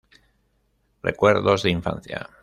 [1.03, 2.27] Recuerdos de Infancia.